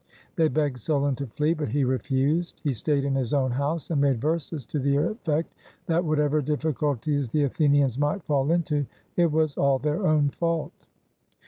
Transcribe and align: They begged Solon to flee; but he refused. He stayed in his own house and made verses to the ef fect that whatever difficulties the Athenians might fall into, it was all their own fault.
They 0.35 0.47
begged 0.47 0.79
Solon 0.79 1.13
to 1.17 1.27
flee; 1.27 1.53
but 1.53 1.69
he 1.69 1.83
refused. 1.83 2.59
He 2.63 2.73
stayed 2.73 3.03
in 3.03 3.13
his 3.13 3.35
own 3.35 3.51
house 3.51 3.91
and 3.91 4.01
made 4.01 4.19
verses 4.19 4.65
to 4.65 4.79
the 4.79 4.97
ef 4.97 5.19
fect 5.19 5.53
that 5.85 6.03
whatever 6.03 6.41
difficulties 6.41 7.29
the 7.29 7.43
Athenians 7.43 7.99
might 7.99 8.23
fall 8.23 8.49
into, 8.51 8.87
it 9.15 9.31
was 9.31 9.57
all 9.59 9.77
their 9.77 10.07
own 10.07 10.29
fault. 10.29 10.73